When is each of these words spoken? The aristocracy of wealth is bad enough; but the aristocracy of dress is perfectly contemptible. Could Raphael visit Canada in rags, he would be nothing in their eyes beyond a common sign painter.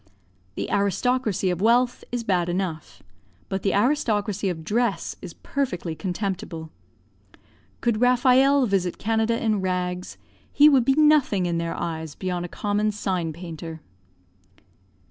The 0.55 0.71
aristocracy 0.71 1.51
of 1.51 1.61
wealth 1.61 2.03
is 2.11 2.23
bad 2.23 2.49
enough; 2.49 3.03
but 3.49 3.61
the 3.61 3.75
aristocracy 3.75 4.49
of 4.49 4.63
dress 4.63 5.15
is 5.21 5.35
perfectly 5.35 5.93
contemptible. 5.93 6.71
Could 7.81 8.01
Raphael 8.01 8.65
visit 8.65 8.97
Canada 8.97 9.39
in 9.39 9.61
rags, 9.61 10.17
he 10.51 10.67
would 10.69 10.85
be 10.85 10.95
nothing 10.95 11.45
in 11.45 11.59
their 11.59 11.75
eyes 11.75 12.15
beyond 12.15 12.45
a 12.45 12.49
common 12.49 12.91
sign 12.91 13.31
painter. 13.31 13.79